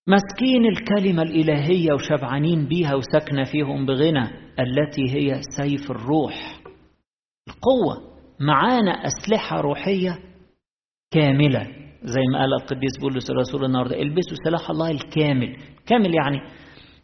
مسكين 0.08 0.65
الكلمة 0.65 1.22
الإلهية 1.22 1.94
وشبعانين 1.94 2.65
بيها 2.65 2.96
وساكنة 2.96 3.44
فيهم 3.44 3.86
بغنى 3.86 4.24
التي 4.60 5.01
هي 5.10 5.41
سيف 5.58 5.91
الروح. 5.91 6.60
القوة 7.48 8.15
معانا 8.39 8.91
أسلحة 8.91 9.62
روحية 9.62 10.20
كاملة. 11.12 11.67
زي 12.03 12.22
ما 12.34 12.39
قال 12.39 12.53
القديس 12.53 12.91
بولس 13.01 13.29
الرسول 13.29 13.65
النهارده 13.65 14.01
البسوا 14.01 14.38
سلاح 14.46 14.70
الله 14.70 14.91
الكامل. 14.91 15.58
كامل 15.86 16.15
يعني 16.15 16.39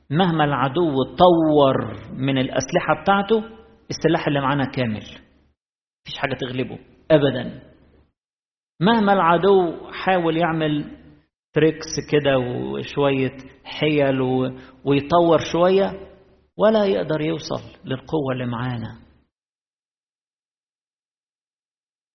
مهما 0.09 0.43
العدو 0.43 1.03
طور 1.03 1.93
من 2.13 2.37
الأسلحة 2.37 3.01
بتاعته 3.03 3.43
السلاح 3.89 4.27
اللي 4.27 4.41
معانا 4.41 4.65
كامل. 4.65 5.03
مفيش 6.01 6.17
حاجة 6.17 6.33
تغلبه. 6.35 6.79
ابدا. 7.15 7.71
مهما 8.81 9.13
العدو 9.13 9.87
حاول 9.91 10.37
يعمل 10.37 10.97
تريكس 11.53 11.85
كده 12.11 12.37
وشوية 12.37 13.37
حيل 13.63 14.21
ويطور 14.85 15.37
شوية 15.51 15.91
ولا 16.57 16.85
يقدر 16.85 17.21
يوصل 17.21 17.61
للقوة 17.85 18.33
اللي 18.33 18.45
معانا. 18.45 19.01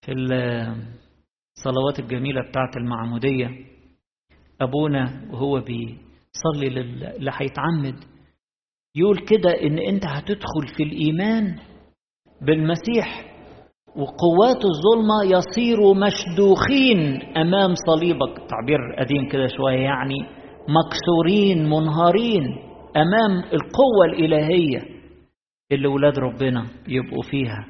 في 0.05 0.13
الصلوات 0.13 1.99
الجميلة 1.99 2.49
بتاعت 2.49 2.77
المعمودية 2.77 3.49
أبونا 4.61 5.29
وهو 5.33 5.61
بيصلي 5.61 6.67
اللي 6.81 7.31
هيتعمد 7.35 8.05
يقول 8.97 9.19
كده 9.19 9.51
إن 9.63 9.79
أنت 9.79 10.05
هتدخل 10.07 10.69
في 10.77 10.83
الإيمان 10.83 11.59
بالمسيح 12.41 13.36
وقوات 13.97 14.65
الظلمة 14.65 15.39
يصيروا 15.39 15.95
مشدوخين 15.95 17.23
أمام 17.37 17.75
صليبك. 17.87 18.49
تعبير 18.51 18.79
قديم 18.99 19.29
كده 19.29 19.47
شوية 19.57 19.79
يعني 19.79 20.17
مكسورين 20.69 21.71
منهارين 21.71 22.43
أمام 22.97 23.39
القوة 23.39 24.05
الإلهية 24.09 24.83
اللي 25.73 25.89
ولاد 25.89 26.19
ربنا 26.19 26.67
يبقوا 26.89 27.23
فيها. 27.23 27.67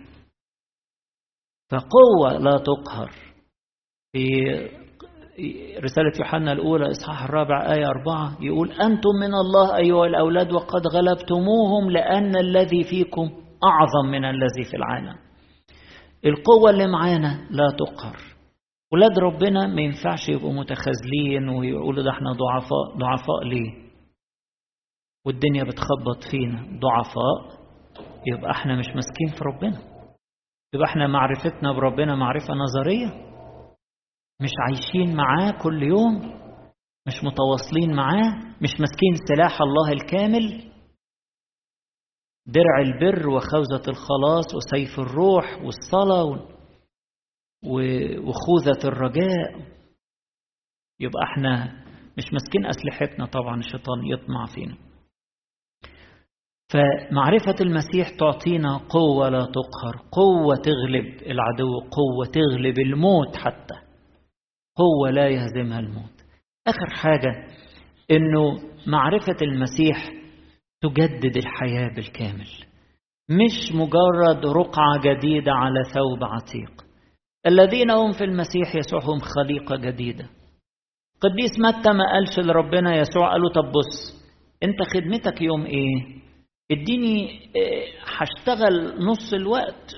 فقوة 1.70 2.38
لا 2.38 2.58
تقهر. 2.58 3.10
في 4.12 4.44
رسالة 5.84 6.12
يوحنا 6.18 6.52
الأولى 6.52 6.90
إصحاح 6.90 7.24
الرابع 7.24 7.72
آية 7.74 7.86
أربعة 7.86 8.36
يقول 8.40 8.72
أنتم 8.72 9.10
من 9.20 9.34
الله 9.34 9.76
أيها 9.76 10.06
الأولاد 10.06 10.52
وقد 10.52 10.86
غلبتموهم 10.86 11.90
لأن 11.90 12.36
الذي 12.36 12.84
فيكم 12.84 13.30
أعظم 13.64 14.10
من 14.10 14.24
الذي 14.24 14.64
في 14.70 14.76
العالم. 14.76 15.25
القوة 16.26 16.70
اللي 16.70 16.86
معانا 16.86 17.46
لا 17.50 17.66
تقهر. 17.78 18.16
ولاد 18.92 19.18
ربنا 19.18 19.66
ما 19.66 19.82
ينفعش 19.82 20.28
يبقوا 20.28 20.52
متخاذلين 20.52 21.48
ويقولوا 21.48 22.04
ده 22.04 22.10
إحنا 22.10 22.32
ضعفاء 22.32 22.98
ضعفاء 22.98 23.44
ليه؟ 23.44 23.86
والدنيا 25.26 25.64
بتخبط 25.64 26.24
فينا. 26.30 26.60
ضعفاء 26.80 27.58
يبقى 28.26 28.50
إحنا 28.50 28.76
مش 28.78 28.86
ماسكين 28.86 29.38
في 29.38 29.44
ربنا. 29.44 29.78
يبقى 30.74 30.86
إحنا 30.88 31.06
معرفتنا 31.06 31.72
بربنا 31.72 32.14
معرفة 32.14 32.54
نظرية. 32.54 33.06
مش 34.42 34.50
عايشين 34.66 35.16
معاه 35.16 35.50
كل 35.62 35.82
يوم 35.82 36.16
مش 37.06 37.24
متواصلين 37.24 37.96
معاه 37.96 38.32
مش 38.62 38.70
ماسكين 38.80 39.14
سلاح 39.28 39.58
الله 39.62 39.92
الكامل. 39.92 40.72
درع 42.46 42.80
البر 42.80 43.28
وخوذة 43.28 43.82
الخلاص 43.88 44.54
وسيف 44.54 45.00
الروح 45.00 45.58
والصلاة 45.62 46.48
وخوذة 48.24 48.84
الرجاء. 48.84 49.76
يبقى 51.00 51.22
إحنا 51.32 51.64
مش 52.18 52.24
ماسكين 52.32 52.66
أسلحتنا 52.66 53.26
طبعا 53.26 53.58
الشيطان 53.58 54.06
يطمع 54.06 54.46
فينا. 54.46 54.76
فمعرفة 56.72 57.54
المسيح 57.60 58.08
تعطينا 58.18 58.76
قوة 58.76 59.28
لا 59.28 59.44
تقهر 59.44 60.08
قوة 60.12 60.56
تغلب 60.56 61.22
العدو 61.22 61.78
قوة 61.80 62.26
تغلب 62.32 62.78
الموت 62.78 63.36
حتى. 63.36 63.74
قوة 64.76 65.10
لا 65.10 65.28
يهزمها 65.28 65.78
الموت. 65.80 66.24
آخر 66.66 66.90
حاجة 66.94 67.46
إنه 68.10 68.58
معرفة 68.86 69.36
المسيح 69.42 70.12
تجدد 70.82 71.36
الحياة 71.36 71.94
بالكامل. 71.94 72.48
مش 73.30 73.72
مجرد 73.74 74.46
رقعة 74.46 75.00
جديدة 75.04 75.52
على 75.52 75.84
ثوب 75.94 76.24
عتيق. 76.24 76.86
الذين 77.46 77.90
هم 77.90 78.12
في 78.12 78.24
المسيح 78.24 78.76
يسوع 78.76 79.00
هم 79.04 79.18
خليقة 79.18 79.76
جديدة. 79.76 80.28
قديس 81.20 81.50
متى 81.58 81.92
ما 81.92 82.04
قالش 82.12 82.38
لربنا 82.38 82.96
يسوع 82.96 83.32
قال 83.32 83.40
له 83.40 83.48
طب 83.52 83.72
بص 83.72 84.24
انت 84.62 84.82
خدمتك 84.94 85.42
يوم 85.42 85.66
إيه؟ 85.66 86.22
اديني 86.70 87.40
هشتغل 88.02 89.04
نص 89.04 89.32
الوقت 89.34 89.94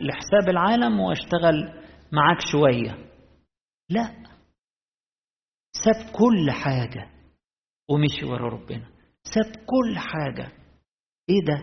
لحساب 0.00 0.48
العالم 0.48 1.00
واشتغل 1.00 1.72
معاك 2.12 2.38
شوية. 2.52 2.98
لا. 3.90 4.10
ساب 5.84 6.12
كل 6.12 6.50
حاجة 6.50 7.08
ومشي 7.90 8.24
ورا 8.24 8.48
ربنا. 8.48 8.99
ساب 9.34 9.52
كل 9.66 9.98
حاجة. 9.98 10.48
إيه 11.30 11.44
ده؟ 11.46 11.62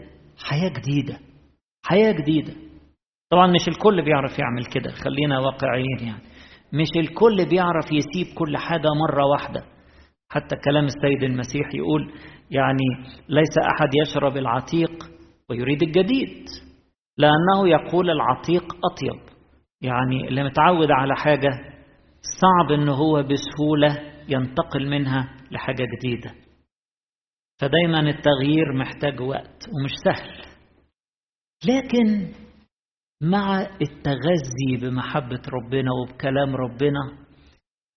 حياة 0.49 0.69
جديدة. 0.69 1.19
حياة 1.85 2.11
جديدة. 2.11 2.53
طبعا 3.31 3.47
مش 3.47 3.67
الكل 3.67 4.01
بيعرف 4.05 4.39
يعمل 4.39 4.65
كده 4.65 4.91
خلينا 4.91 5.39
واقعيين 5.39 5.99
يعني. 6.01 6.23
مش 6.73 6.87
الكل 6.97 7.45
بيعرف 7.49 7.85
يسيب 7.91 8.35
كل 8.35 8.57
حاجة 8.57 8.87
مرة 9.07 9.25
واحدة. 9.25 9.63
حتى 10.31 10.55
كلام 10.65 10.85
السيد 10.85 11.23
المسيح 11.23 11.73
يقول 11.73 12.11
يعني 12.51 13.13
ليس 13.29 13.57
أحد 13.57 13.89
يشرب 13.93 14.37
العتيق 14.37 14.91
ويريد 15.49 15.83
الجديد 15.83 16.45
لأنه 17.17 17.67
يقول 17.69 18.09
العتيق 18.09 18.63
أطيب. 18.63 19.21
يعني 19.81 20.27
اللي 20.27 20.43
متعود 20.43 20.91
على 20.91 21.15
حاجة 21.15 21.49
صعب 22.41 22.71
أنه 22.71 22.93
هو 22.93 23.23
بسهولة 23.23 23.99
ينتقل 24.29 24.89
منها 24.89 25.29
لحاجة 25.51 25.85
جديدة. 25.97 26.46
فدايما 27.59 27.99
التغيير 27.99 28.73
محتاج 28.73 29.21
وقت 29.21 29.63
ومش 29.67 29.91
سهل. 30.05 30.41
لكن 31.65 32.33
مع 33.21 33.61
التغذي 33.61 34.77
بمحبة 34.81 35.41
ربنا 35.49 35.91
وبكلام 36.01 36.55
ربنا 36.55 36.99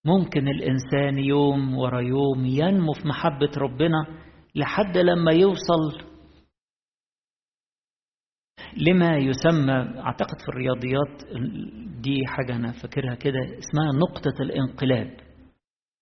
ممكن 0.05 0.49
الإنسان 0.49 1.19
يوم 1.19 1.79
ورا 1.79 2.01
يوم 2.01 2.45
ينمو 2.47 2.93
في 2.93 3.09
محبة 3.09 3.51
ربنا 3.57 4.07
لحد 4.55 4.99
لما 4.99 5.33
يوصل 5.33 6.11
لما 8.77 9.17
يسمى 9.17 9.73
أعتقد 10.01 10.41
في 10.45 10.49
الرياضيات 10.49 11.23
دي 12.01 12.27
حاجة 12.27 12.57
أنا 12.57 12.73
فاكرها 12.73 13.15
كده 13.15 13.39
اسمها 13.59 13.93
نقطة 14.01 14.43
الانقلاب. 14.43 15.17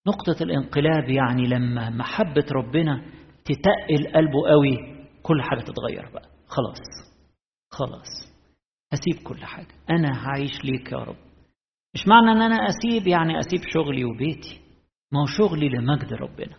نقطة 0.07 0.43
الانقلاب 0.43 1.09
يعني 1.09 1.47
لما 1.47 1.91
محبة 1.91 2.45
ربنا 2.53 3.05
تتقل 3.49 4.13
قلبه 4.15 4.49
قوي 4.49 4.77
كل 5.23 5.43
حاجة 5.43 5.61
تتغير 5.61 6.11
بقى. 6.15 6.29
خلاص 6.47 6.81
خلاص. 7.71 8.29
هسيب 8.93 9.29
كل 9.29 9.45
حاجة. 9.45 9.75
أنا 9.91 10.27
هعيش 10.27 10.65
ليك 10.65 10.93
يا 10.93 10.99
رب. 10.99 11.17
مش 11.95 12.09
معنى 12.09 12.33
أن 12.33 12.43
أنا 12.43 12.57
أسيب 12.69 13.07
يعني 13.07 13.39
أسيب 13.39 13.61
شغلي 13.75 14.05
وبيتي. 14.05 14.61
ما 15.13 15.21
هو 15.21 15.27
شغلي 15.27 15.69
لمجد 15.69 16.13
ربنا. 16.13 16.57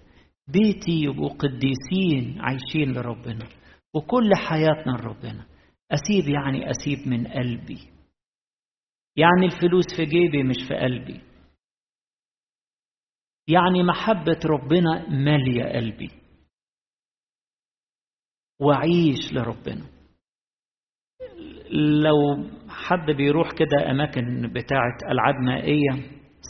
بيتي 0.47 0.91
يبقوا 0.91 1.29
قديسين 1.29 2.41
عايشين 2.41 2.93
لربنا. 2.93 3.47
وكل 3.93 4.29
حياتنا 4.35 4.91
لربنا. 4.91 5.45
أسيب 5.91 6.29
يعني 6.29 6.69
أسيب 6.71 7.07
من 7.07 7.27
قلبي. 7.27 7.79
يعني 9.15 9.45
الفلوس 9.45 9.85
في 9.97 10.05
جيبي 10.05 10.43
مش 10.43 10.57
في 10.67 10.75
قلبي. 10.75 11.21
يعني 13.47 13.83
محبة 13.83 14.39
ربنا 14.45 15.09
مالية 15.09 15.63
قلبي. 15.63 16.18
وعيش 18.61 19.33
لربنا. 19.33 19.85
لو 22.03 22.15
حد 22.69 23.11
بيروح 23.11 23.51
كده 23.51 23.91
أماكن 23.91 24.53
بتاعة 24.53 24.97
ألعاب 25.11 25.35
مائية 25.35 25.91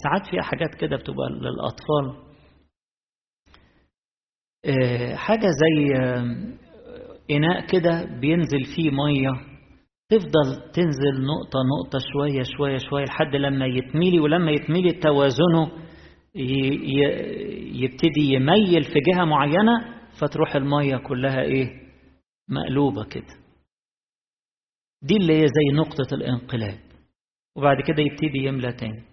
ساعات 0.03 0.27
فيها 0.31 0.41
حاجات 0.41 0.75
كده 0.79 0.95
بتبقى 0.97 1.29
للأطفال. 1.29 2.29
حاجة 5.17 5.47
زي 5.47 5.95
إناء 7.31 7.65
كده 7.67 8.05
بينزل 8.21 8.63
فيه 8.75 8.91
مية 8.91 9.29
تفضل 10.09 10.71
تنزل 10.73 11.21
نقطة 11.25 11.59
نقطة 11.77 11.99
شوية 12.13 12.43
شوية 12.57 12.77
شوية 12.77 13.03
لحد 13.05 13.35
لما 13.35 13.65
يتميلي 13.65 14.19
ولما 14.19 14.51
يتميلي 14.51 14.91
توازنه 14.91 15.71
يبتدي 17.75 18.33
يميل 18.33 18.83
في 18.83 18.99
جهة 18.99 19.25
معينة 19.25 19.73
فتروح 20.21 20.55
المية 20.55 20.97
كلها 20.97 21.41
إيه؟ 21.41 21.88
مقلوبة 22.49 23.03
كده. 23.03 23.35
دي 25.01 25.15
اللي 25.17 25.33
هي 25.33 25.47
زي 25.47 25.75
نقطة 25.75 26.13
الانقلاب. 26.15 26.79
وبعد 27.55 27.77
كده 27.87 28.03
يبتدي 28.03 28.37
يملى 28.47 28.73
تاني. 28.73 29.03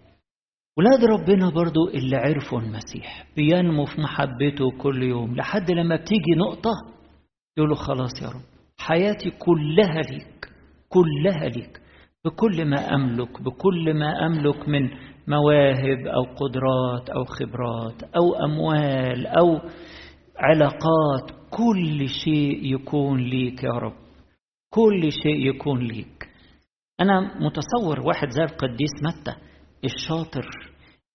ولاد 0.78 1.04
ربنا 1.04 1.50
برضو 1.50 1.88
اللي 1.88 2.16
عرفوا 2.16 2.60
المسيح 2.60 3.26
بينمو 3.36 3.84
في 3.84 4.00
محبته 4.00 4.70
كل 4.82 5.02
يوم. 5.02 5.36
لحد 5.36 5.70
لما 5.70 5.96
بتيجي 5.96 6.34
نقطة 6.36 6.72
يقولوا 7.58 7.76
خلاص 7.76 8.22
يا 8.22 8.28
رب 8.28 8.42
حياتي 8.78 9.30
كلها 9.30 10.00
ليك 10.02 10.48
كلها 10.88 11.48
ليك. 11.48 11.80
بكل 12.24 12.64
ما 12.64 12.94
أملك 12.94 13.42
بكل 13.42 13.94
ما 13.94 14.26
أملك 14.26 14.68
من 14.68 14.90
مواهب 15.28 16.06
أو 16.06 16.22
قدرات 16.22 17.10
أو 17.10 17.24
خبرات 17.24 18.02
أو 18.02 18.34
أموال 18.44 19.26
أو 19.26 19.60
علاقات 20.38 21.30
كل 21.50 22.08
شيء 22.08 22.74
يكون 22.74 23.20
ليك 23.20 23.64
يا 23.64 23.70
رب. 23.70 23.96
كل 24.70 25.12
شيء 25.22 25.46
يكون 25.54 25.78
ليك. 25.82 26.28
أنا 27.00 27.20
متصور 27.20 28.00
واحد 28.00 28.28
زي 28.30 28.42
القديس 28.42 28.90
متى 29.02 29.36
الشاطر 29.84 30.48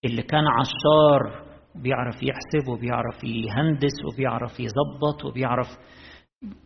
اللي 0.06 0.22
كان 0.22 0.44
عشار 0.60 1.52
بيعرف 1.76 2.16
يحسب 2.16 2.68
وبيعرف 2.70 3.24
يهندس 3.24 3.94
وبيعرف 4.14 4.60
يظبط 4.60 5.26
وبيعرف 5.26 5.68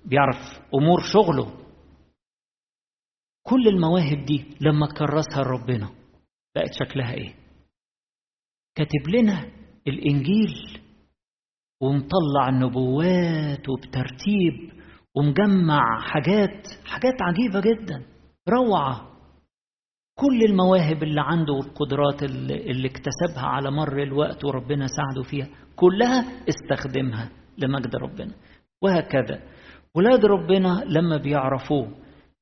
بيعرف 0.05 0.37
أمور 0.75 0.99
شغله. 1.13 1.65
كل 3.43 3.67
المواهب 3.67 4.25
دي 4.25 4.45
لما 4.61 4.87
كرسها 4.87 5.43
ربنا 5.43 5.89
بقت 6.55 6.73
شكلها 6.79 7.13
إيه؟ 7.13 7.35
كاتب 8.75 9.09
لنا 9.09 9.51
الإنجيل 9.87 10.81
ومطلع 11.81 12.49
النبوات 12.49 13.69
وبترتيب 13.69 14.71
ومجمع 15.15 15.99
حاجات 15.99 16.67
حاجات 16.85 17.13
عجيبة 17.21 17.59
جدا 17.59 18.05
روعة. 18.49 19.11
كل 20.19 20.43
المواهب 20.49 21.03
اللي 21.03 21.21
عنده 21.21 21.53
والقدرات 21.53 22.23
اللي, 22.23 22.71
اللي 22.71 22.87
اكتسبها 22.87 23.45
على 23.45 23.71
مر 23.71 24.03
الوقت 24.03 24.45
وربنا 24.45 24.87
ساعده 24.87 25.23
فيها 25.29 25.47
كلها 25.75 26.25
استخدمها 26.49 27.29
لمجد 27.57 27.95
ربنا. 27.95 28.31
وهكذا. 28.81 29.39
ولاد 29.95 30.25
ربنا 30.25 30.83
لما 30.87 31.17
بيعرفوه 31.17 31.87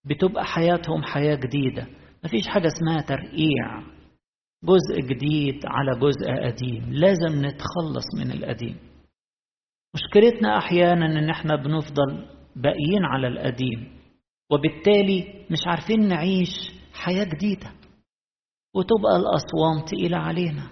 بتبقى 0.06 0.46
حياتهم 0.46 1.04
حياة 1.04 1.36
جديدة. 1.36 1.88
مفيش 2.26 2.48
حاجة 2.48 2.68
اسمها 2.68 3.02
ترقيع. 3.02 3.80
جزء 4.64 5.02
جديد 5.02 5.60
على 5.66 6.00
جزء 6.00 6.32
قديم. 6.32 6.94
لازم 6.94 7.46
نتخلص 7.46 8.06
من 8.20 8.32
القديم. 8.32 8.78
مشكلتنا 9.96 10.58
أحيانا 10.58 11.06
إن 11.06 11.30
إحنا 11.30 11.56
بنفضل 11.56 12.28
باقيين 12.56 13.06
على 13.06 13.28
القديم 13.28 13.98
وبالتالي 14.52 15.46
مش 15.52 15.60
عارفين 15.68 16.08
نعيش 16.08 16.50
حياة 16.94 17.24
جديدة 17.24 17.72
وتبقى 18.76 19.16
الأصوام 19.16 19.86
تقيلة 19.88 20.18
علينا 20.18 20.72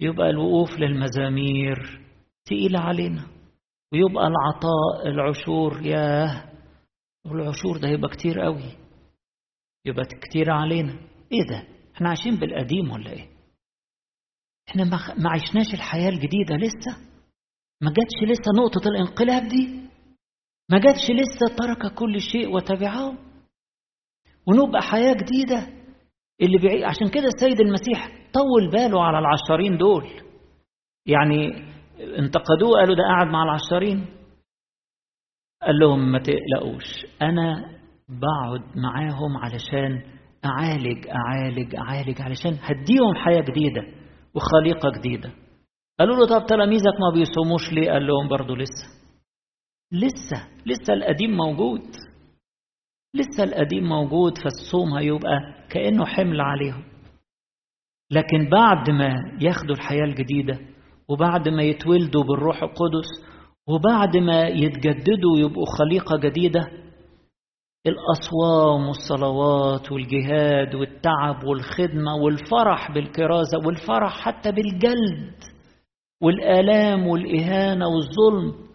يبقى 0.00 0.30
الوقوف 0.30 0.70
للمزامير 0.78 2.00
تقيلة 2.44 2.80
علينا 2.80 3.26
ويبقى 3.92 4.26
العطاء 4.26 5.08
العشور 5.08 5.82
ياه 5.86 6.44
والعشور 7.26 7.76
ده 7.78 7.88
يبقى 7.88 8.08
كتير 8.08 8.40
قوي 8.40 8.76
يبقى 9.84 10.04
كتير 10.04 10.50
علينا. 10.50 10.92
إيه 11.32 11.42
ده؟ 11.50 11.64
إحنا 11.94 12.08
عايشين 12.08 12.36
بالقديم 12.36 12.90
ولا 12.90 13.10
إيه؟ 13.10 13.28
إحنا 14.68 14.84
ما 15.18 15.30
عشناش 15.30 15.74
الحياة 15.74 16.08
الجديدة 16.08 16.56
لسه؟ 16.56 17.07
ما 17.82 17.90
جاتش 17.90 18.30
لسه 18.30 18.52
نقطة 18.62 18.88
الانقلاب 18.88 19.48
دي؟ 19.48 19.80
ما 20.70 20.78
جاتش 20.78 21.10
لسه 21.10 21.56
ترك 21.56 21.94
كل 21.94 22.20
شيء 22.20 22.54
وتبعه؟ 22.54 23.12
ونبقى 24.48 24.82
حياة 24.82 25.12
جديدة؟ 25.14 25.68
اللي 26.42 26.58
بيعي... 26.58 26.84
عشان 26.84 27.08
كده 27.08 27.26
السيد 27.26 27.60
المسيح 27.60 28.08
طول 28.32 28.70
باله 28.72 29.02
على 29.04 29.18
العشارين 29.18 29.78
دول. 29.78 30.06
يعني 31.06 31.48
انتقدوه 32.18 32.78
قالوا 32.80 32.96
ده 32.96 33.02
قاعد 33.02 33.26
مع 33.26 33.42
العشارين 33.42 34.06
قال 35.62 35.78
لهم 35.78 36.12
ما 36.12 36.18
تقلقوش 36.18 37.06
أنا 37.22 37.78
بقعد 38.08 38.76
معاهم 38.76 39.36
علشان 39.36 40.02
أعالج 40.44 41.06
أعالج 41.08 41.74
أعالج 41.74 42.22
علشان 42.22 42.58
هديهم 42.62 43.14
حياة 43.14 43.40
جديدة 43.40 43.82
وخليقة 44.34 44.90
جديدة. 44.98 45.32
قالوا 45.98 46.16
له 46.16 46.26
طب 46.38 46.46
تلاميذك 46.46 46.94
ما 47.00 47.10
بيصوموش 47.14 47.72
ليه؟ 47.72 47.90
قال 47.90 48.06
لهم 48.06 48.28
برضو 48.28 48.54
لسه. 48.54 48.88
لسه 49.92 50.48
لسه 50.66 50.92
القديم 50.94 51.30
موجود. 51.36 51.82
لسه 53.14 53.44
القديم 53.44 53.84
موجود 53.88 54.38
فالصوم 54.38 54.94
هيبقى 54.94 55.38
كأنه 55.70 56.04
حمل 56.06 56.40
عليهم. 56.40 56.84
لكن 58.10 58.48
بعد 58.50 58.90
ما 58.90 59.14
ياخدوا 59.40 59.74
الحياة 59.74 60.04
الجديدة 60.04 60.58
وبعد 61.08 61.48
ما 61.48 61.62
يتولدوا 61.62 62.24
بالروح 62.24 62.62
القدس 62.62 63.08
وبعد 63.68 64.16
ما 64.16 64.42
يتجددوا 64.48 65.38
يبقوا 65.38 65.66
خليقة 65.78 66.16
جديدة 66.18 66.60
الأصوام 67.86 68.88
والصلوات 68.88 69.92
والجهاد 69.92 70.74
والتعب 70.74 71.44
والخدمة 71.44 72.14
والفرح 72.14 72.92
بالكرازة 72.92 73.58
والفرح 73.66 74.20
حتى 74.20 74.52
بالجلد 74.52 75.34
والآلام 76.22 77.06
والإهانة 77.06 77.86
والظلم 77.88 78.68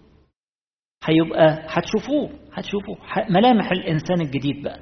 هيبقى 1.03 1.65
هتشوفوه 1.69 2.29
هتشوفوا 2.53 2.95
ملامح 3.29 3.71
الإنسان 3.71 4.21
الجديد 4.21 4.63
بقى. 4.63 4.79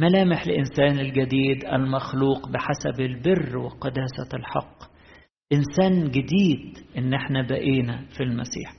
ملامح 0.00 0.42
الإنسان 0.42 0.98
الجديد 0.98 1.64
المخلوق 1.64 2.48
بحسب 2.48 3.00
البر 3.00 3.58
وقداسة 3.58 4.28
الحق. 4.34 4.78
إنسان 5.52 6.10
جديد 6.10 6.78
إن 6.98 7.14
إحنا 7.14 7.42
بقينا 7.42 8.06
في 8.16 8.22
المسيح. 8.22 8.72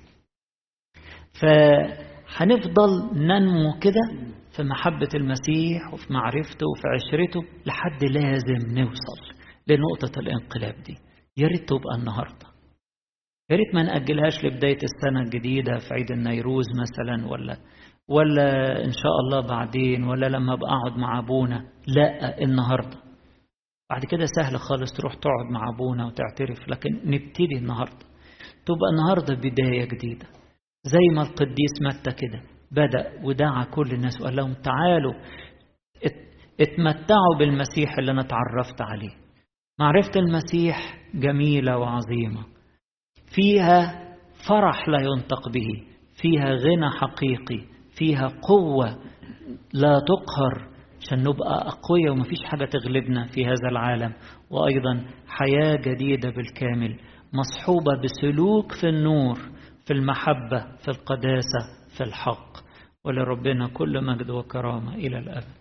فهنفضل 1.42 3.10
ننمو 3.14 3.80
كده 3.80 4.32
في 4.56 4.64
محبة 4.64 5.10
المسيح 5.16 5.94
وفي 5.94 6.14
معرفته 6.14 6.66
وفي 6.68 6.84
عشرته 6.96 7.42
لحد 7.66 8.04
لازم 8.04 8.78
نوصل 8.80 9.22
لنقطة 9.68 10.20
الانقلاب 10.20 10.76
دي. 10.84 10.96
يا 11.38 11.48
ريت 11.48 11.70
تبقى 11.70 11.96
النهارده. 12.00 12.49
يا 13.50 13.56
ريت 13.56 13.76
ما 13.76 13.84
نأجلهاش 13.84 14.46
لبداية 14.46 14.78
السنة 14.84 15.22
الجديدة 15.22 15.78
في 15.78 15.94
عيد 15.94 16.12
النيروز 16.12 16.66
مثلا 16.82 17.28
ولا 17.28 17.58
ولا 18.08 18.78
إن 18.86 18.92
شاء 18.92 19.12
الله 19.24 19.48
بعدين 19.48 20.04
ولا 20.04 20.26
لما 20.26 20.54
أبقى 20.54 20.70
أقعد 20.70 20.98
مع 20.98 21.20
أبونا. 21.20 21.66
لا 21.88 22.42
النهاردة. 22.44 22.98
بعد 23.90 24.06
كده 24.06 24.26
سهل 24.36 24.60
خالص 24.60 24.94
تروح 24.94 25.14
تقعد 25.14 25.52
مع 25.52 25.70
أبونا 25.76 26.06
وتعترف 26.06 26.70
لكن 26.70 26.90
نبتدي 27.06 27.58
النهاردة. 27.58 28.06
تبقى 28.66 28.90
النهاردة 28.92 29.36
بداية 29.36 29.86
جديدة. 29.86 30.26
زي 30.84 31.16
ما 31.16 31.22
القديس 31.22 31.74
متى 31.82 32.12
كده 32.12 32.42
بدأ 32.72 33.12
ودعا 33.24 33.64
كل 33.64 33.92
الناس 33.92 34.22
وقال 34.22 34.36
لهم 34.36 34.54
تعالوا 34.54 35.14
اتمتعوا 36.62 37.38
بالمسيح 37.40 37.98
اللي 38.00 38.12
أنا 38.12 38.22
اتعرفت 38.22 38.82
عليه. 38.82 39.16
معرفة 39.80 40.12
المسيح 40.16 40.98
جميلة 41.16 41.78
وعظيمة. 41.78 42.59
فيها 43.36 44.10
فرح 44.48 44.90
لا 44.90 45.00
ينطق 45.02 45.50
به 45.50 45.68
فيها 46.22 46.50
غنى 46.50 46.90
حقيقي 46.90 47.66
فيها 47.98 48.28
قوة 48.42 48.98
لا 49.74 50.00
تقهر. 50.00 50.70
عشان 51.02 51.20
نبقى 51.24 51.68
أقوياء 51.68 52.12
ومفيش 52.12 52.44
حاجة 52.44 52.66
تغلبنا 52.66 53.26
في 53.26 53.46
هذا 53.46 53.70
العالم. 53.72 54.14
وأيضا 54.50 55.06
حياة 55.28 55.76
جديدة 55.76 56.30
بالكامل 56.30 57.00
مصحوبة 57.34 58.02
بسلوك 58.04 58.72
في 58.72 58.90
النور 58.90 59.38
في 59.86 59.94
المحبة 59.94 60.60
في 60.82 60.88
القداسة 60.88 61.60
في 61.98 62.04
الحق. 62.04 62.58
ولربنا 63.06 63.68
كل 63.68 64.04
مجد 64.06 64.30
وكرامة 64.30 64.96
إلى 64.96 65.20
الأبد. 65.20 65.59